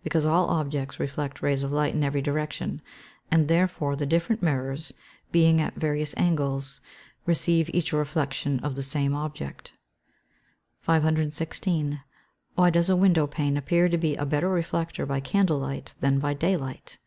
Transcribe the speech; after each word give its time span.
_Because 0.02 0.24
all 0.24 0.48
objects 0.48 0.98
reflect 0.98 1.42
rays 1.42 1.62
of 1.62 1.70
light 1.70 1.92
in 1.92 2.02
every 2.02 2.22
direction, 2.22 2.80
and 3.30 3.46
therefore 3.46 3.94
the 3.94 4.06
different 4.06 4.40
mirrors, 4.42 4.94
being 5.32 5.60
at 5.60 5.74
various 5.74 6.14
angles, 6.16 6.80
receive 7.26 7.68
each 7.74 7.92
a 7.92 7.98
reflection 7.98 8.58
of 8.60 8.74
the 8.74 8.82
same 8.82 9.14
object. 9.14 9.74
516. 10.80 12.00
_Why 12.56 12.72
does 12.72 12.88
a 12.88 12.96
window 12.96 13.26
pane 13.26 13.58
appear 13.58 13.90
to 13.90 13.98
be 13.98 14.16
a 14.16 14.24
better 14.24 14.48
reflector 14.48 15.04
by 15.04 15.20
candle 15.20 15.58
light 15.58 15.94
than 16.00 16.20
by 16.20 16.32
day 16.32 16.56
light? 16.56 16.98